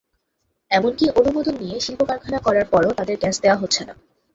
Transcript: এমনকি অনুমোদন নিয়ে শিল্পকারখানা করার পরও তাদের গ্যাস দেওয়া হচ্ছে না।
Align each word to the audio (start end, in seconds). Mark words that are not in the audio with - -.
এমনকি 0.71 1.05
অনুমোদন 1.19 1.55
নিয়ে 1.57 1.77
শিল্পকারখানা 1.79 2.39
করার 2.39 2.65
পরও 2.71 2.91
তাদের 2.93 3.15
গ্যাস 3.19 3.35
দেওয়া 3.41 3.61
হচ্ছে 3.61 3.81
না। 3.85 3.93